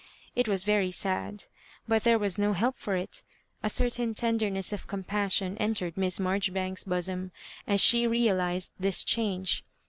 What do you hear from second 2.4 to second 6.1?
help for it. A certain tenderness of compassion entered